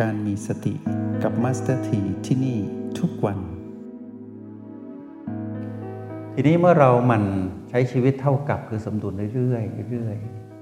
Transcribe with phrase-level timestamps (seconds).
[0.00, 0.74] การมีสติ
[1.22, 2.58] กับมาสเตอร์ทีที่นี่
[2.98, 3.38] ทุกวัน
[6.34, 7.22] ทีนี้เมื่อเรามัน
[7.70, 10.16] ใช้ชีวิตเท่ากับคือสมดุลเรื่อยๆเรื่อย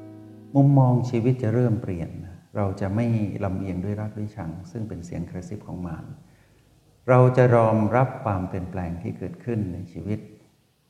[0.04, 2.10] ๆมุมมองชีวิตจะเริ่มเปลี่ยน
[2.56, 3.06] เราจะไม่
[3.44, 6.04] ลำเอียงด้วยรักด้วยชัง ซึ่งเป็นเสียงกระซิบของมาร
[7.08, 10.18] เราจะยอมรับความเปลี่ยนแปลงที่เกิดขึ้นในชีวิต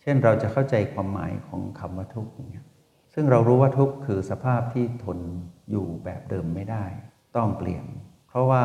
[0.02, 2.66] เช่นเราจะเข้าใจความหมายของคำว่าทุกข์อย่างเงี้ย
[3.14, 5.18] ซึ่งเรารู้ว่าทุกข์คือสภาพที่ทน
[5.70, 6.84] อยู่แบบเดิมไม่ได้
[7.38, 7.84] ต้องเปลี่ยน
[8.28, 8.64] เพราะว่า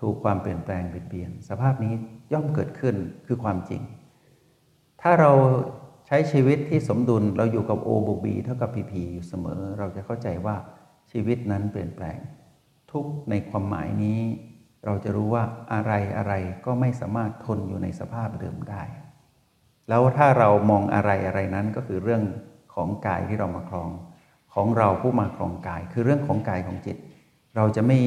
[0.00, 1.94] ถูกความเปลี่ยนแปลงเปลี่ยน สภาพนี้
[2.32, 3.82] ย่อมเกิดขึ้นคือความจริง
[5.02, 5.32] ถ้าเรา
[6.06, 10.56] ใช้ชีวิตที่สมดุลเราอยู่กับ O บวก B เท่ากับ PP อยู่เสมอ เราจะเข้าใจว่า
[11.12, 12.18] ชีวิตนั้นเปลี่ยนแปลง
[12.92, 14.20] ทุกในความหมายนี้
[14.84, 16.32] เราจะรู้ว่าอะไรอะไร
[16.66, 18.82] ก็ไม่สามารถทนอยู่ในสภาพเดิมได้
[19.88, 22.22] แล้วถ้าเรามองอะไรอะไรนั้นก็คือเรื่อง
[22.74, 23.90] ของกายที่เรามาครอง
[24.54, 26.96] ของเราผู้มาครองกาย คือเรื่องของกายของจิต
[27.56, 27.98] เราจะไม่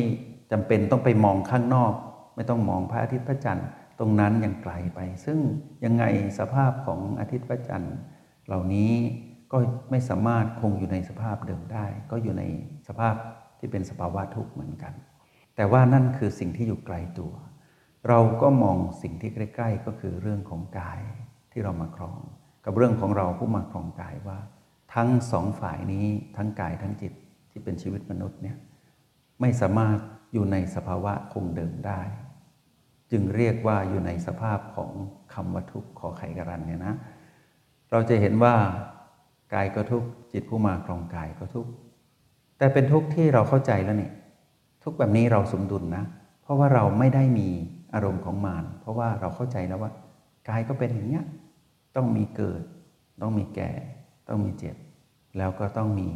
[0.52, 1.94] จำเป็นต้องไปมองข้างนอก
[2.36, 3.68] ไม่ต้องมองพระอาทิตย์พระจันทร์
[4.00, 5.40] ตรงนั้นยังไกลไป ซึ่ง
[5.86, 6.04] ยังไง
[6.40, 7.96] สภาพของอาทิตย์พระจันทร์
[8.48, 8.92] เหล่านี้
[9.52, 9.58] ก็
[9.92, 12.44] ไม่สามารถคงอยู่ในสภาพเดิมได้ ก็อยู่ใน
[12.88, 13.16] สภาพ
[13.60, 14.94] ที่เป็นสภาวะทุกข์เหมือนกัน
[15.56, 17.34] แต่ว่านั่นคือสิ่งที่อยู่ไกลตัว
[18.08, 21.02] เราก็มองสิ่งที่ใกล้ ๆ ก็คือเรื่องของกาย
[21.52, 22.20] ที่เรามาครอง
[22.66, 24.40] กับเรื่องของเราผู้มาครองกายว่า
[24.96, 26.06] ทั้งสองฝ่ายนี้
[26.38, 27.14] ทั้งกายทั้งจิต
[27.52, 28.58] ที่เป็นชีวิตมนุษย์เนี่ย
[29.42, 29.98] ไม่สามารถ
[30.36, 32.02] อยู่ในสภาวะคงเดิมได้
[33.12, 34.92] จึงเรียกว่าอยู่ในสภาพของ
[35.34, 36.96] คำว่าทุขอไขกรันเนี่ยนะ
[37.92, 38.56] เราจะเห็นว่า
[39.54, 41.68] กายก็ทุกจิตผู้มาครองกายก็ทุก
[42.58, 44.12] แต่เป็นทุกข์ที่เราเข้าใจแล้วนี่
[44.84, 46.04] ทุกแบบนี้เราสมดุลนะ
[46.42, 47.50] เพราะว่าเราไม่ได้มี
[47.94, 49.92] อารมณ์ของมารเพราะว่าเราเข้าใจแล้วว่า
[50.50, 51.24] กายก็เป็นอย่างเนี้ย
[51.96, 52.62] ต้องมีเกิด
[53.22, 53.72] ต้องมีแก่
[54.30, 54.76] ต้องมีเจ็บ
[55.38, 56.10] แล้วก็ต้องมี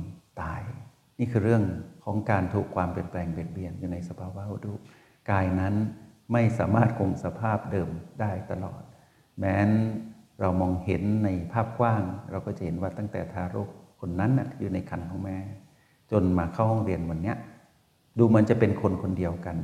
[1.20, 1.64] นี่คือเรื่อง
[2.04, 4.68] ของการถูกความเปลี่ยนแปลงเปลี่ยนเบียนอยู่ในสภาวะวัฏ
[5.32, 5.76] กายนั้น
[6.34, 7.90] ไม่สามารถคงสภาพเดิม
[8.22, 8.82] ได้ตลอด
[9.40, 9.70] แม้น
[10.40, 13.70] เรามองเห็นในภาพกว้าง เราก็จะเห็นว่าตั้งแต่ทารก
[14.00, 15.38] คนนั้นอยู่ในคันของแม่
[16.12, 17.34] จนมาเข้าห้องเรียนวันนี้
[18.18, 19.58] ดูมันจะเป็นคนคนเดียวกัน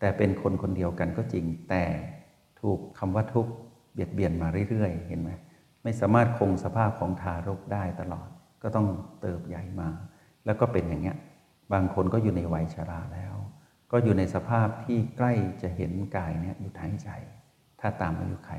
[0.00, 1.82] แต่เป็นคนคนเดียวกันก็จริง แต่
[2.60, 3.52] ถูกคำว่าทุกข์
[3.92, 5.30] เบียดเบียนมาเรื่อยๆ เห็นไหม
[5.82, 8.28] ไม่สามารถคงสภาพของทารกได้ตลอด
[8.62, 8.86] ก็ต้อง
[9.20, 9.88] เติบใหญ่มา
[10.46, 11.18] แล้วก็เป็นอย่างเงี้ย
[11.72, 13.34] บางคนก็อยู่ในวัยชราแล้ว
[13.92, 15.32] ก็อยู่ในสภาพที่ใกล้
[15.62, 17.08] จะเห็นกายเนี่ยอยู่ท้ายใจ
[17.80, 18.52] ถ้าตามอายุไข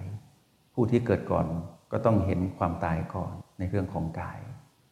[0.74, 1.48] ผู้ที่เกิดก่อน
[1.92, 4.40] ก็ต้องเห็นความตายก่อนในเรื่องของกาย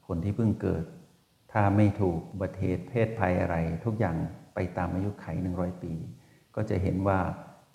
[0.07, 0.83] คนที่เพิ่งเกิด
[1.51, 4.17] ถ้าไม่ถูกบัติเหตุเพศภัยอะไร ทุกอย่าง
[4.53, 5.93] ไปตามอายุไขหนึ่งร้อยปี
[6.55, 7.19] ก็จะเห็นว่า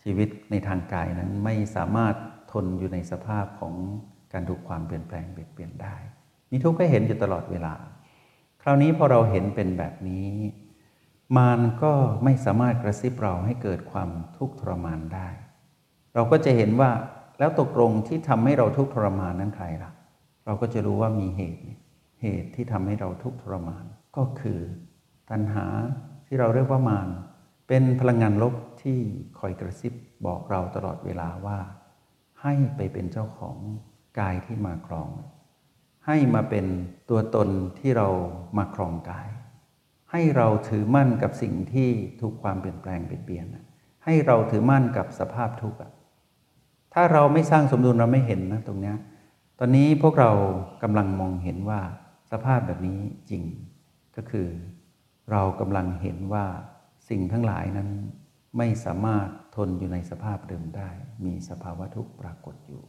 [0.02, 2.14] ชีวิตในทางกายนั้นไม่สามารถ
[2.52, 3.74] ทนอยู่ในสภาพของ
[4.32, 5.94] การถูกความเปลี่ยนแปลงเปลี่ยนเปลี่ยนได้
[6.50, 7.74] มีทุกข์ให้เห็นอยู่ตลอดเวลา
[8.66, 10.28] ราวนี้พอเราเห็นเป็นแบบนี้
[11.36, 11.92] มารก็
[12.24, 15.28] ไม่สามารถกระซิบเราให้เกิดความทุกข์ทรมานได้
[16.14, 16.90] เราก็จะเห็นว่า
[17.38, 19.90] แล้วตกลงที่ทำให้เราทุกข์ทรมานนั้นใครล่ะ
[20.44, 21.62] เราก็จะรู้ว่ามีเหตุ
[22.22, 23.84] เหตุที่ทำให้เราทุกข์ทรมาน
[24.16, 24.60] ก็คือ
[25.30, 25.66] ตัณหา
[26.26, 27.08] ที่เราเรียกว่ามาร
[27.68, 28.98] เป็นพลังงานลบที่
[29.38, 29.92] คอยกระซิบ
[30.26, 31.58] บอกเราตลอดเวลาว่า
[32.42, 33.56] ให้ไปเป็นเจ้าของ
[34.18, 35.10] กายที่มาครอง
[36.06, 36.66] ให้มาเป็น
[37.10, 38.08] ตัวตนที่เรา
[38.58, 39.28] มาครองกาย
[40.10, 41.90] ให้เราถือมั่นกับสิ่งที่
[42.20, 43.46] ถูกความเปลี่ยนแปลงเปลี่ยน
[44.04, 45.78] ให้เราถือมั่นกับสภาพทุกข์
[46.94, 48.94] ถ้าเราไม่สร้างสมดุลเราไม่เห็นนะตรงนี้
[49.58, 50.30] ตอนนี้พวกเรา
[50.82, 51.80] กำลังมองเห็นว่า
[52.32, 53.00] สภาพแบบนี้
[53.30, 53.42] จริง
[54.16, 54.48] ก็คือ
[55.30, 56.46] เรากำลังเห็นว่า
[57.08, 57.88] สิ่งทั้งหลายนั้น
[58.58, 60.90] ไม่สามารถทนอยู่ในสภาพเดิมได้
[61.24, 62.82] มีสภาวะทุกข์ปรากฏอยู่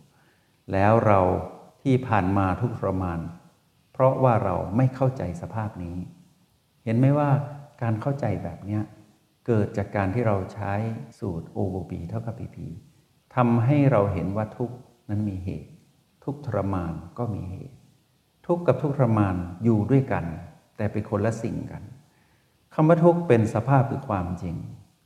[0.71, 1.19] แล้วเรา
[1.89, 3.19] ที่ผ่านมาทุกทรมาน
[3.93, 5.97] เพราะว่าเราไม่เข้าใจสภาพนี้
[6.85, 7.29] เห็นไหมว่า
[7.81, 8.79] การเข้าใจแบบนี้
[9.47, 10.73] เกิดจากการที่เราใช้
[11.19, 12.57] สูตร O บวก B เท่ากับ PP
[13.35, 14.71] ทำให้เราเห็นว่าทุก
[15.09, 15.71] นั้นมีเหตุ
[16.23, 17.75] ทุกทรมานก็มีเหตุ
[18.47, 20.25] ทุกกับทุกทรมานอยู่ด้วยกัน
[20.77, 21.83] แต่เป็นคนละสิ่งกัน
[22.73, 24.55] คำว่าทุกเป็นสภาพคือความจริง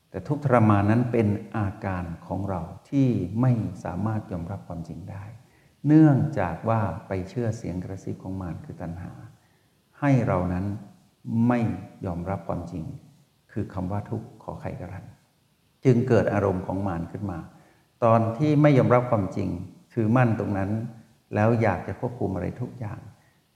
[0.09, 1.27] แต่ทุกทรมานนั้นเป็น
[1.57, 3.07] อาการของเราที่
[3.41, 3.51] ไม่
[3.83, 5.25] สามารถยอมรับความจริงได้
[5.87, 9.11] เนื่องจากว่าไปเชื่อเสียงกระซิบของมารคือตัณหา
[9.99, 10.65] ให้เรานั้น
[11.47, 11.59] ไม่
[12.05, 12.83] ยอมรับความจริง
[13.51, 15.05] คือคำว่าทุกข์ขอไขกรัน
[15.85, 17.39] จึงเกิดอารมณ์ของมารขึ้นมา
[18.03, 19.49] ตอนที่ไม่ยอมรับความจริง
[19.93, 20.71] ถือมั่นตรงนั้น
[21.35, 22.99] แล้วอยากจะควบคุมอะไรทุกอย่าง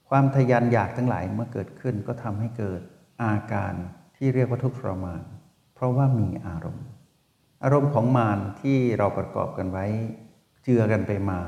[0.10, 2.82] ความทยานอยากทั้งหลายเมื่อเกิดขึ้นก็ทำให้เกิด
[3.24, 3.74] อาการ
[4.18, 5.22] ที่เรียกว่าทุกข์ทรมาน
[5.74, 6.88] เพราะว่ามีอารมณ์
[7.64, 9.86] อารมณ์ของมารที่เราประกอบกันไว้
[10.64, 11.40] เจือกันไปมา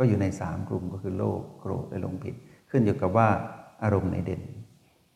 [0.00, 2.34] ก็อยู่ในสามกลุ่มก็คือโลภโกรธและหลงผิด
[2.70, 3.28] ขึ้นอยู่กับว่า
[3.82, 4.42] อารมณ์ไหนเด่น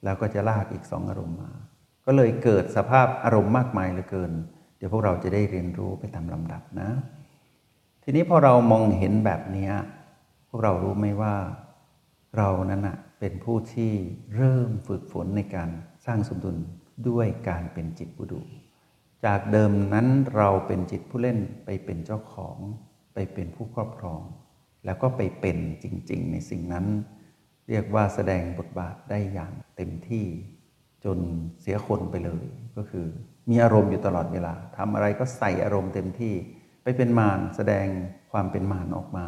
[0.04, 1.50] แล้วก็จะลากอีกสองอารมณ์มา
[2.06, 4.32] ก็เลยเกิดสภาพอารมณ์มากมายเหลือเกิน
[4.76, 6.90] เดี๋ยวพวกเราจะได้เรียนรู้ไปตามลำดับนะ
[8.02, 9.70] ทีนี้พอเรามองเห็นแบบนี้
[10.48, 11.34] พวกเรารู้ไหมว่า
[12.36, 13.92] เรานั้นนะเป็นผู้ที่
[14.36, 15.70] เริ่มฝึกฝนในการ
[16.06, 16.56] สร้างสมดุล
[17.08, 18.40] ด้วยการเป็นจิตผู้ดู
[19.24, 20.06] จากเดิมนั้น
[20.36, 22.56] เราเป็นจิตผู้เล่นไปเป็นเจ้าของ
[23.14, 24.22] ไปเป็นผู้ครอบครอง
[24.84, 26.86] แล้วก็ไปเป็นจริง ๆ ในสิ่งนั้น
[27.68, 30.26] เรียกว่าแสดงบทบาทได้อย่างเต็มที่
[31.04, 31.18] จน
[31.62, 32.44] เสียคนไปเลย
[32.76, 33.06] ก็คือ
[33.50, 36.34] มีอารมณ์อยู่ตลอดเวลาทำอะไรก็ใส่อารมณ์เต็มที่
[36.82, 37.86] ไปเป็นมารแสดง
[38.32, 39.26] ความเป็นมารออกมา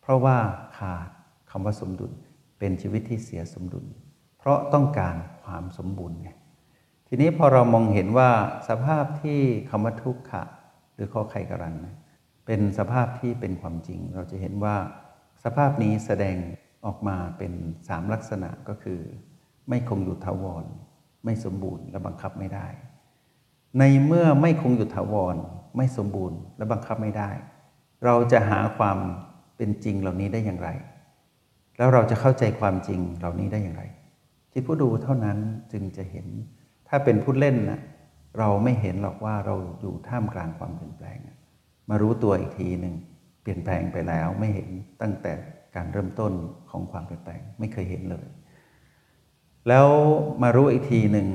[0.00, 0.38] เพราะว่า
[0.78, 1.08] ขาด
[1.50, 2.12] คำว่าสมดุล
[2.58, 3.86] เป็นชีวิตที่เสียสมดุล
[4.38, 6.30] เพราะต้องการความสมบูรณ์ไง
[7.08, 8.30] ทีนี้พอเรามองเห็นว่า
[8.68, 9.40] สภาพที่
[9.70, 10.42] คำว่าทุกขะ
[10.94, 11.94] หรือข้อไขกรันนะ
[12.46, 14.76] เป็นสภาพที่เป็นความจริง เราจะเห็นว่า
[15.44, 16.36] สภาพนี้แสดง
[16.86, 17.52] ออกมาเป็น
[17.88, 19.00] สามลักษณะก็คือ
[19.68, 20.64] ไม่คงอยู่ทาวร
[21.24, 22.66] ไม่สมบูรณ์และบังคับไม่ได้
[23.78, 25.36] ในเมื่อไม่คงอยู่ทาวร
[25.76, 27.30] ไม่สมบูรณ์และบังคับไม่ได้
[28.04, 28.98] เราจะหาความ
[29.56, 30.70] เป็นจริงเหล่านี้ได้อย่างไร
[31.78, 33.84] แล้วเราจะเข้าใจความจริงเหล่านี้ได้อย่างไร
[34.52, 35.38] ที่ผู้ดูเท่านั้น
[35.72, 36.26] จึงจะเห็น
[36.88, 37.80] ถ้าเป็นผู้เล่นนะ
[38.38, 41.18] เราไม่เห็นหรอกว่าเราอยู่ท่ามกลางความเปลี่ยนแปลง
[41.90, 42.94] มารู้ตัวอีกทีหนึ่ง
[43.42, 44.68] เปลี่ยนแปลงไปแล้วไม่เห็น
[45.02, 45.32] ตั้งแต่
[45.76, 46.32] การเริ่มต้น
[46.70, 48.26] ของความเปลี่ยนแปลงไม่เคยเห็นเลย
[49.68, 49.88] แล้ว
[50.42, 51.28] มารู้อีกทีหนึ่ง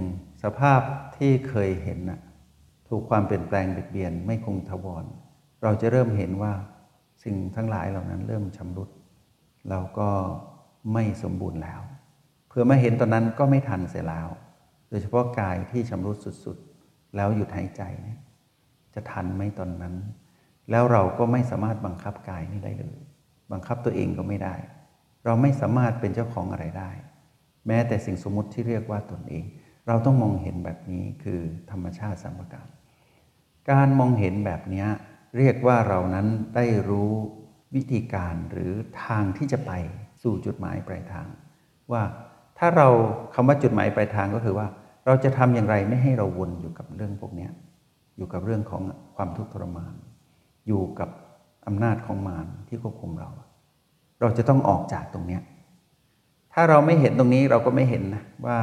[0.44, 0.81] สภาพ
[1.18, 2.19] ที่เคยเห็นนะ
[2.90, 5.06] ถูกความเปลี่ยนแปลงเบียดเบียนไม่คงทวร
[5.63, 6.54] เราจะเริ่มเห็นว่า
[7.24, 8.90] สิ่งทั้งหลายเหล่านั้นเริ่มชำรุด
[9.69, 10.10] เราก็
[10.94, 11.81] ไม่สมบูรณ์แล้ว
[12.50, 14.28] เพื่อมาเห็นตอนนั้นก็ไม่ทันเสียแล้ว
[14.90, 18.19] โดยเฉพาะกายที่ชำรุดสุดๆ แล้วหยุดหายใจเนี่ย
[18.94, 19.95] จะทันไหมตอนนั้น
[20.71, 23.00] แล้วเราก็ไม่สามารถบังคับกายนี้ได้เลย
[23.51, 24.56] บังคับตัวเองก็ไม่ได้
[25.25, 26.92] เราไม่สามารถเป็นเจ้าของอะไรได้
[27.68, 29.44] แม้แต่สิ่งสมมติที่เรียกว่าตนเอง
[29.88, 31.39] เราต้องมองเห็นแบบนี้คือ
[31.71, 32.68] ธรรมชาติสัมปการ
[33.71, 34.86] การมองเห็นแบบนี้
[35.38, 37.12] เรียกว่าเรานั้นได้รู้
[37.75, 38.71] วิธีการหรือ
[39.06, 39.71] ทางที่จะไป
[40.24, 41.27] สู่จุดหมายปลายทาง
[41.92, 42.04] ว่า
[42.57, 42.88] ถ้าเรา
[43.33, 44.68] คำว่าจุดหมายปลายทางก็คือว่า
[45.06, 47.48] เราจะทำอย่างไรไม่ให้เราวนอยู่กับเรื่องพวกนี้
[48.18, 48.81] อยู่กับเรื่องของ
[49.16, 49.94] ความทุกข์ทรมาน
[50.68, 51.10] อยู่กับ
[51.68, 53.30] อำนาจของมารที่ควบคุมเรา
[54.22, 55.40] เราจะต้องออกจากตรงนี้
[56.54, 58.60] ถ้าเราไม่เห็นตรงนี้เราก็ไม่เห็นนะว่า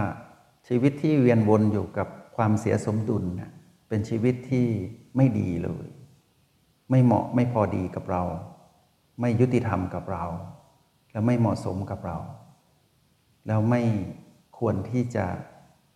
[0.69, 3.50] ชีวิตที่เวียนวนอยู่กับความเสียสมดุลนะ
[3.88, 4.66] เป็นชีวิตที่
[5.16, 5.87] ไม่ดีเลย
[6.90, 8.22] ไม่เหมาะไม่พอดีกับเรา
[9.20, 10.25] ไม่ยุติธรรมกับเรา
[11.12, 12.19] และไม่เหมาะสมกับเรา
[13.46, 13.82] แล้วไม่
[14.58, 15.26] ควรที่จะ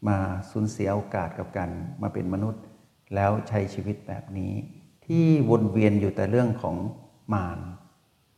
[0.08, 0.18] มา
[0.50, 1.70] สูญเสียโอกาสกับกัน
[2.02, 2.62] มาเป็นมนุษย์
[3.14, 4.52] แล้วใช้ชีวิตแบบนี้
[5.14, 6.76] ที่วนเวียนอยู่แต่เรื่องของ
[7.32, 7.58] มาร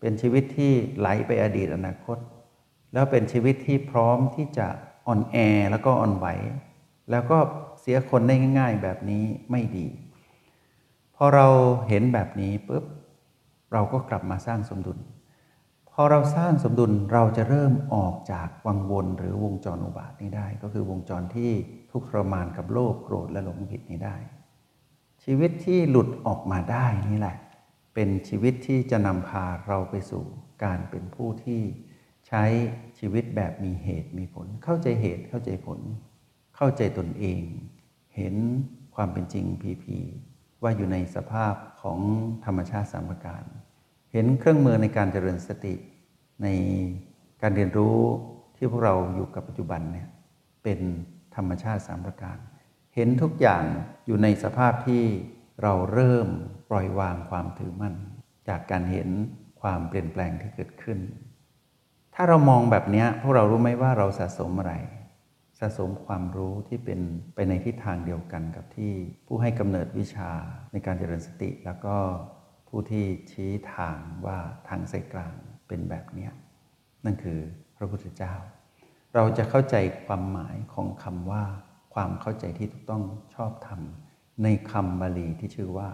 [0.01, 2.19] เป็นชีวิตที่ไหลไปอดีตอนาคต
[2.93, 4.67] แล้วเป็นชีวิตที่พร้อมที่จะ
[5.07, 5.37] อ่อนแอ
[5.71, 6.27] แล้วก็อ่อนไหว
[7.11, 7.39] แล้วก็
[7.81, 9.87] เสียคนได้ง่าย ๆ แบบนี้ไม่ดี
[11.17, 11.49] พอเรา
[11.89, 12.85] เห็นแบบนี้ปุ๊บ
[13.73, 14.99] เราก็กลับมาสร้างสมดุล
[15.91, 21.51] พอเราสร้างสมดุลเราจะเริ่มออกจากวังวนหรือวงจรอุบาทนี้ได้ ก็คือวงจรที่
[21.91, 24.17] ทุกข์ทรมานกับโลภโกรธและหลงผิดนี้ได้
[25.25, 27.37] ชีวิตที่หลุดออกมาได้นี่แหละ
[27.95, 30.25] เป็นชีวิตที่จะนำพาเราไปสู่
[30.65, 31.61] การเป็นผู้ที่
[32.29, 32.45] ใช้
[32.99, 35.81] ชีวิตแบบมีเหตุมีผล เข้าใจเหตุเข้าใจผล
[36.57, 37.43] เข้าใจตนเอง
[38.17, 38.35] เห็น
[38.95, 39.99] ความเป็นจริงพีพี
[40.63, 42.01] ว่าอยู่ในสภาพของ
[42.45, 43.43] ธรรมชาติสามประการ
[44.13, 45.75] เห็นเครื่องมือในการเจริญสติ
[46.43, 46.49] ใน
[47.43, 47.99] การเรียนรู้
[48.57, 50.09] ที่พวกเราอยู่กับปัจจุบันเนี่ย
[50.63, 50.81] เป็น
[51.37, 52.39] ธรรมชาติสามประการ
[52.95, 53.65] เห็นทุกอย่าง
[54.07, 55.05] อยู่ในสภาพที่
[55.63, 56.29] เราเริ่ม
[56.71, 57.95] ปล่อยวางความถือมั่น
[58.49, 59.09] จากการเห็น
[59.61, 60.99] ความเปลี่ยนแปลงที่เกิดขึ้น
[62.15, 64.75] ถ้าเรามองแบบนี้พวกเรารู้ไหมว่าเราสะสมอะไร
[65.61, 67.01] สะสมความรู้ที่เป็น
[67.35, 68.93] ไปในทิศทางเดียวกันกับที่
[69.27, 70.31] ผู้ให้กำเนิดวิชา
[70.73, 71.97] ในการเจริญสติ แล้วก็
[72.69, 75.35] ผู้ที่ชี้ทางว่าทางสายกลาง
[75.69, 76.29] เป็นแบบนี้
[77.05, 77.39] นั่นคือ
[77.77, 78.35] พระพุทธเจ้า
[79.15, 81.45] เราจะเข้าใจความหมายของคำว่า
[81.93, 83.03] ความเข้าใจที่ถูกต้อง
[83.35, 83.81] ชอบธรรม
[84.43, 85.89] ในคำบาลีที่ชื่อว่า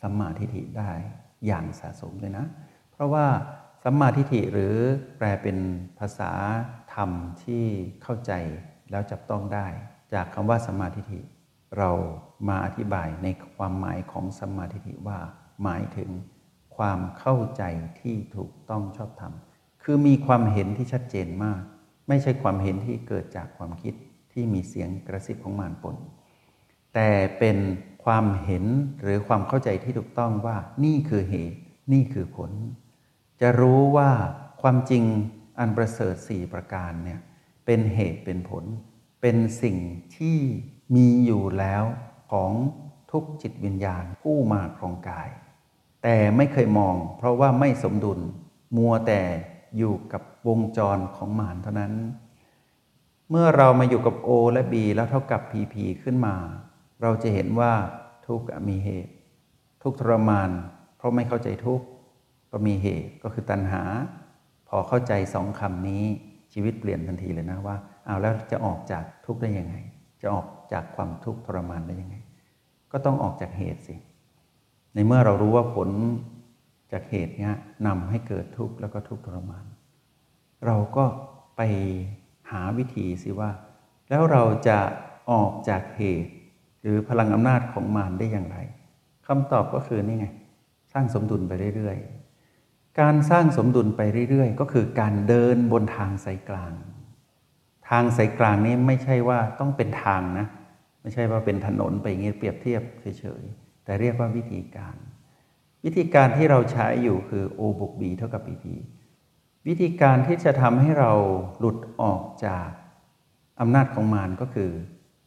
[0.00, 0.90] สัมมาทิฏฐิได้
[1.46, 2.46] อย่างสะสมเลยนะ
[2.92, 3.26] เพราะว่า
[3.84, 4.74] สัมมาทิฏฐิหรือ
[5.18, 5.58] แปลเป็น
[5.98, 6.32] ภาษา
[6.94, 7.10] ธรรม
[7.44, 7.64] ที่
[8.02, 8.32] เข้าใจ
[8.90, 9.66] แล้วจับต้องได้
[10.12, 11.20] จากคำว่าสัมมาทิฏฐิ
[11.78, 11.90] เรา
[12.48, 15.18] มาอธิบายในความหมายของสัมมาทิฏฐิว่า
[15.62, 16.10] หมายถึง
[16.76, 17.62] ความเข้าใจ
[18.00, 19.32] ที่ถูกต้องชอบธรรม
[19.82, 21.62] คือมีความเห็นที่ชัดเจนมาก
[22.08, 23.94] ไม่ใช่ความเห็นที่เกิดจากความคิด
[24.38, 25.96] ที่มีเสียงกระซิบของมารปน
[26.94, 27.56] แต่เป็น
[28.04, 28.64] ความเห็น
[29.00, 31.58] หรือความเข้าใจที่ถูกต้องว่านี่คือเหตุ
[31.92, 32.50] นี่คือผล
[33.40, 34.10] จะรู้ว่า
[34.62, 35.04] ความจริง
[35.58, 37.20] อันประเสริฐสี่ประการเนี่ย
[37.66, 38.64] เป็นเหตุเป็นผล
[39.20, 39.76] เป็นสิ่ง
[40.16, 40.38] ที่
[40.96, 41.84] มีอยู่แล้ว
[42.32, 42.52] ของ
[43.12, 45.28] ทุกจิตวิญญาณผู้มาครองกาย
[46.02, 48.20] แต่ไม่เคยมอง เพราะว่าไม่สมดุล
[48.76, 49.20] มัวแต่
[49.76, 51.94] อยู่กับวงจรของมารเท่านั้น
[53.30, 56.34] เมื่อเรามาอยู่กับ O และ B แล้วเท่ากับ PP ขึ้นมา
[57.02, 57.72] เราจะเห็นว่า
[58.26, 59.12] ทุกข์มีเหตุ
[59.82, 60.50] ทุกทรมาน
[60.96, 61.86] เพราะไม่เข้าใจทุกข์
[62.50, 63.82] ก็มีเหตุก็คือตัณหา
[64.68, 66.04] พอเข้าใจสองคำนี้
[66.52, 69.76] ชีวิตเปลี่ยนทันทีเลยนะว่าเอาแล้วจะออกจากทุกข์ได้ยังไง
[70.22, 72.16] จะออกจากความทุกข์ทรมานได้ยังไง
[72.92, 73.96] ก็ต้องออกจากเหตุสิ
[74.94, 75.88] ในเมื่อเรารู้ว่าผล
[76.92, 77.50] จากเหตุนี้
[77.86, 79.64] นำให้เกิดทุกข์แล้วก็ทุกข์ทรมาน
[80.66, 81.04] เราก็
[81.56, 81.60] ไป
[82.50, 83.50] หาวิธีสิว่า
[84.10, 84.78] แล้วเราจะ
[85.30, 86.32] ออกจากเหตุ
[86.82, 88.58] หรือพลังอำนาจของมารได้อย่างไร
[89.26, 90.26] คำตอบก็คือนี่ไง
[90.92, 94.00] สร้างสมดุลไปเรื่อยๆ การสร้างสมดุลไป
[94.30, 96.72] เรื่อยๆ ก็คือการเดินบนทางสายกลาง
[97.88, 100.46] ทางสายกลางนี้ไม่ใช่ว่าต้องเป็นทางนะ
[101.02, 104.96] ไม่ใช่ว่าเป็นถนนไปอย่างนี้เปรียบเทียบเฉยๆ แต่เรียกว่าวิธีการ
[105.84, 108.64] วิธีการที่เราใช้อยู่คือ O บวก B เท่ากับ PP
[109.66, 111.12] วิธีการที่จะทำให้เรา
[111.58, 112.68] หลุดออกจาก
[113.60, 114.70] อำนาจของมารก็คือ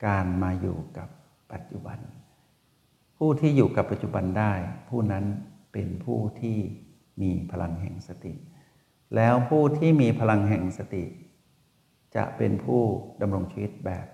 [0.05, 1.09] การมาอยู่กับ
[1.51, 1.99] ปัจจุบัน
[3.17, 4.53] ผู้ที่อยู่กับปัจจุบันได้
[4.89, 5.25] ผู้นั้น
[5.73, 6.57] เป็นผู้ที่
[7.21, 8.33] มีพลังแห่งสติ
[9.15, 11.03] แล้วผู้ที่มีพลังแห่งสติ
[12.15, 12.81] จะเป็นผู้
[13.21, 14.05] ดำรงชีวิตแบบ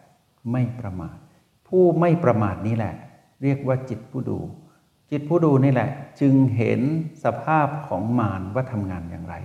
[0.52, 1.18] ไม่ประมาท
[1.68, 2.96] ผู้ไม่ประมาทนี่แหละ
[3.42, 4.40] เรียกว่าจิตผู้ดู
[5.12, 5.90] จิตผู้ดูนี่แหละ
[6.20, 6.82] จึงเห็น
[7.24, 9.36] สภาพของมารว่าทำงานอย่างไร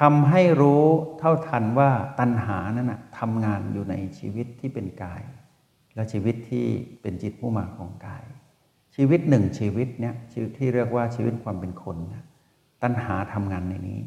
[0.00, 0.84] ทำให้รู้
[1.18, 1.90] เท่าทันว่า
[2.20, 5.22] ตัณหานั้นนะทำงานอยู่ในชีวิตที่เป็นกาย
[5.94, 6.66] และชีวิตที่
[7.02, 8.24] เป็นจิตผู้มาของกาย
[8.96, 12.24] ชีวิตหนึ่งชีวิตเนี้ยชีวิตที่เรียกว่าชีวิตความเป็นคนนะ
[12.82, 14.00] ตัณหาทำงานในนี้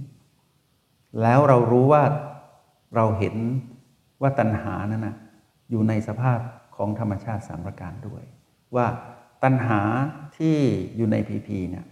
[1.21, 2.03] แล้วเรารู้ว่า
[2.95, 3.35] เราเห็น
[4.21, 5.15] ว่าตัณหานั้นนะ
[5.69, 6.39] อยู่ในสภาพ
[6.75, 8.23] ของธรรมชาติสามประการด้วย
[8.75, 8.87] ว่า
[9.43, 9.81] ตัณหา
[10.37, 10.57] ที่
[10.95, 11.85] อยู่ในพีพีเนี่ย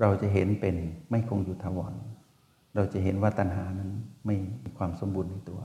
[0.00, 0.76] เราจะเห็นเป็น
[1.10, 1.92] ไม่คงอยู่ทวร
[2.76, 3.90] เราจะเห็นว่าตัณหานั้น
[4.26, 5.60] ไม่มีความสมบูรณ์ในตัว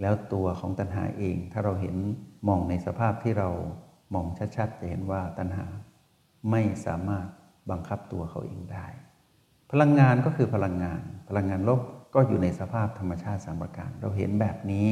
[0.00, 1.96] แล้วตัวของตัณหาเอง ถ้าเราเห็น
[2.48, 3.48] มองในสภาพที่เรา
[4.14, 5.66] มองชัดๆ จะเห็นว่าตัณหา
[6.50, 7.26] ไม่สามารถ
[7.70, 8.86] บังคับตัวเขาเองได้
[9.72, 11.80] พลังงานก็คือพลังงาน พลังงานลบ
[12.14, 14.88] ก็อยู่ในสภาพธรรมชาติสามประการ เราเห็นแบบนี้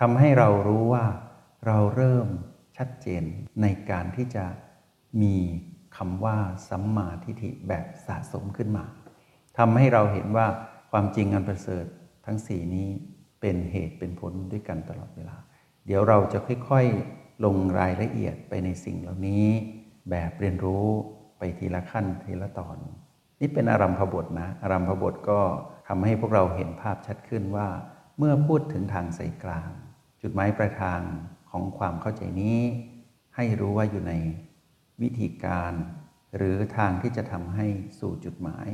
[0.00, 1.06] ทำให้เรารู้ว่า
[1.66, 2.28] เราเริ่ม
[2.76, 3.22] ชัดเจน
[3.62, 4.44] ในการที่จะ
[5.22, 5.36] มี
[5.96, 8.84] คำว่าสัมมาทิฏฐิแบบสะสมขึ้นมา
[9.58, 10.46] ทำให้เราเห็นว่า
[10.90, 11.86] ความจริงอันประเสริฐ
[12.26, 12.88] ทั้งสี่นี้
[13.40, 15.36] เป็นเหตุเป็นผลด้วยกันตลอดเวลา
[15.86, 19.46] เดี๋ยวเราจะค่อยๆลงรายละเอียดไปในสิ่งเหล่านี้
[20.10, 20.86] แบบเรียนรู้
[21.38, 22.76] ไปทีละขั้นทีละตอน
[23.40, 25.40] นี่เป็นอารัมพบทนะ อารัมพบทก็
[25.88, 27.68] ทำให้พวกเราเห็นภาพชัดขึ้นว่า
[28.18, 29.70] เมื่อพูดถึงทางสายกลาง
[30.22, 31.00] จุดหมายปลายทาง
[31.50, 32.60] ของความเข้าใจนี้
[33.36, 34.12] ให้รู้ว่าอยู่ใน
[35.02, 35.72] วิธีการ
[36.36, 37.66] หรือทางที่จะทำให้
[38.00, 38.68] สู่จุดหมาย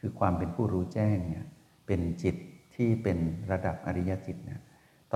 [0.00, 1.46] คือความเป็นผู้รู้แจ้งเนี่ย
[1.86, 2.36] เป็นจิต
[2.74, 3.18] ที่เป็น
[3.50, 4.60] ระดับอริยจิตเนี่ย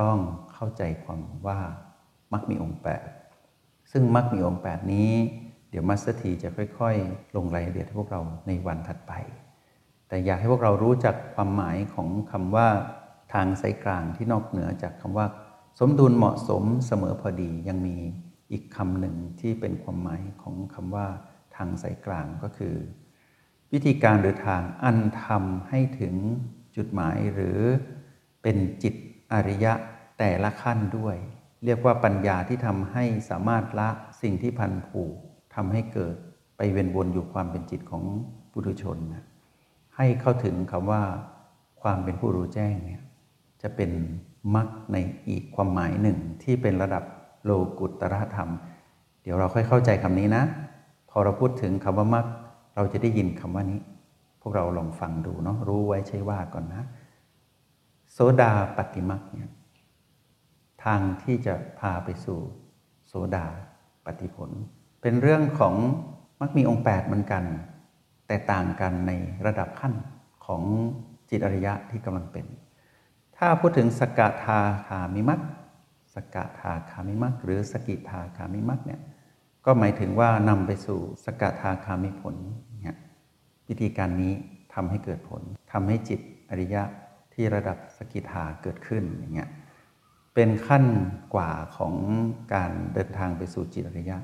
[0.00, 0.16] ต้อง
[0.52, 1.60] เข้าใจความว่า
[2.32, 3.08] มักมีองค์แปด
[3.92, 5.12] ซึ่งมักมีองค์แปดนี้
[5.70, 9.12] เดี๋ยวมัสเตอร์ทีจะค่อยๆ ลงรายละเอียดให้พวกเราในวันถัดไป
[10.08, 12.68] แต่อยากให้พวกเรารู้จักความหมายของคำว่า
[13.32, 15.26] ทางสายกลางที่นอกเหนือจากคำว่า
[15.80, 17.96] สมดุลเหมาะสมเสมอพอดียังมี
[18.52, 21.06] อีกคำหนึ่งที่เป็นความหมายของคำว่า
[21.56, 22.74] ทางสายกลางก็คือ
[23.72, 26.14] วิธีการหรือทางอันทำให้ถึง
[26.76, 27.58] จุดหมายหรือ
[28.42, 28.94] เป็นจิต
[29.32, 29.72] อริยะ
[30.18, 31.16] แต่ละขั้นด้วย
[31.64, 33.88] เรียกว่าปัญญาที่ทำให้สามารถละ
[34.22, 35.14] สิ่งที่พันผูก
[35.54, 36.14] ทำให้เกิด
[36.56, 38.02] ไปเวียนวนอยู่ความเป็นจิตของ
[38.52, 39.24] ปุถุชนนะ
[39.96, 41.02] ให้เข้าถึงคำว่า
[41.82, 43.02] ความเป็นผู้รู้แจ้งเนี่ย
[43.62, 43.90] จะเป็น
[44.54, 44.96] มรรคใน
[45.28, 47.04] อีกความหมายหนึ่งที่เป็นระดับ
[47.44, 48.50] โลกุตตรธรรม
[49.22, 50.44] เดี๋ยวเราค่อยเข้าใจคำนี้นะ
[51.10, 52.26] พอเราพูดถึงคำว่ามรรค
[52.76, 53.80] เราจะได้ยินคำว่านี้
[54.40, 56.82] พวกเราลองฟังดูเนาะรู้ไว้ใช่ว่าก่อนนะ
[58.12, 59.50] โสดาปฏิมักเนี่ย
[60.84, 62.38] ทางที่จะพาไปสู่
[63.06, 63.46] โสดา
[64.06, 64.50] ปฏิผล
[65.02, 65.74] เป็นเรื่องของ
[66.40, 67.44] มักมีองค์แปดเหมือนกัน
[68.26, 69.12] แต่ต่างกันใน
[69.46, 69.94] ระดับขั้น
[70.46, 70.62] ของ
[71.30, 72.46] จิตอริยะที่กำลังเป็น
[73.36, 75.40] ถ้าพูดถึงสกทาคามิมัก
[76.14, 79.00] สกทาคามิมักหรือสกิทาคามิมักเนี่ย
[79.64, 82.34] ก็หมายถึงว่านำไปสู่สกทาคามิผล
[83.68, 84.32] วิธีการนี้
[84.74, 85.42] ทำให้เกิดผล
[85.72, 86.20] ทำให้จิต
[86.50, 86.82] อริยะ
[87.34, 89.50] ที่ระดับสกิทาเกิดขึ้นอย่างเงี้ย
[90.34, 90.84] เป็นขั้น
[91.34, 91.94] กว่าของ
[92.54, 94.18] การเดินทางไปสู่จิตอริยะ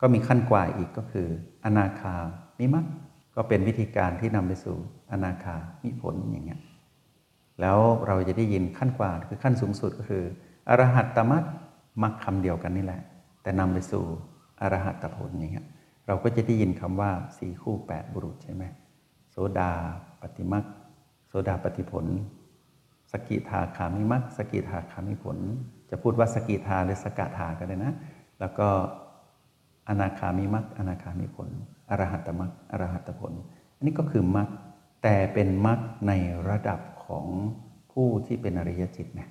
[0.00, 1.28] ก็มีขั้นกว่าอีกก็คือ
[1.64, 2.14] อนาคา
[2.58, 2.86] มิมัก
[3.36, 4.76] ก็เป็นวิธีการที่นำไปสู่
[5.12, 6.60] อนาคามิผลอย่างเงี้ย
[7.60, 10.24] แล้วเราจะได้ยินขั้นกว่าคือขั้นสูงสุดก็คือ
[10.68, 11.44] อรหัตตมัต
[12.02, 13.00] มักคำเดียวกันนี่แหละ
[13.42, 14.04] แต่นำไปสู่
[14.60, 15.66] อรหัตตผลอย่างเงี้ย
[16.06, 18.64] เราก็จะได้ยินคำว่าสี่คู่แปดบุรุษใช่ไหม
[19.30, 19.70] โสดา
[20.20, 20.64] ปฏิมัก
[21.28, 22.06] โสดาปฏิผล
[23.12, 25.38] สกิทาคามิมักสกิทาคามิผล
[25.90, 27.94] จะพูดว่าสกิทาหรือสกทาก็ได้นะ
[28.40, 28.68] แล้วก็
[29.88, 31.48] อนาคามิมักอนาคามิผล
[31.90, 33.32] อรหัตมักอรหัตผล
[33.76, 34.48] อันนี้ก็คือมัก
[35.02, 36.12] แต่เป็นมักใน
[36.48, 37.26] ระดับของ
[37.92, 39.28] ผู้ที่เป็นอริยจิตนะ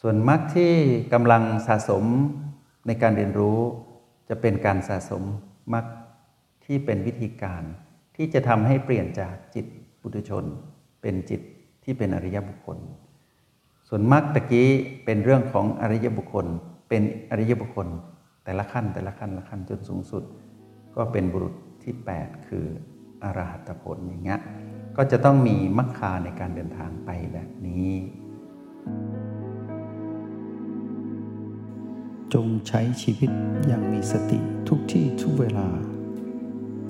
[0.00, 0.74] ส่วนมักที่
[1.12, 2.04] กำลังสะสม
[2.86, 3.58] ในการเรียนรู้
[4.28, 5.22] จะเป็นการสะสม
[5.74, 5.84] มัก
[6.68, 7.62] ที่เป็นวิธีการ
[8.16, 9.66] ที่จะทำให้เปลี่ยนจากจิต
[10.00, 10.44] ปุถุชน
[11.02, 11.40] เป็นจิต
[11.84, 12.78] ที่เป็นอริยบุคคล
[13.88, 14.68] ส่วนมรรคตะกี้
[15.04, 16.46] เป็นเรื่องของอริยบุคคล
[16.88, 17.88] เป็นอริยบุคคล
[18.44, 20.22] แต่ละขั้นแต่ละขั้นละขั้นจนสูงสุด
[20.96, 22.64] ก็เป็นบุรุษที่ 8 คือ
[23.22, 24.40] อรหัตผลอย่างเงี้ย
[24.96, 27.90] ก็จะต้องมีมรรคาในการเดินทางไปแบบนี้
[32.34, 33.30] จงใช้ชีวิต
[33.66, 35.68] อย่างมีสติทุกที่ทุกเวลา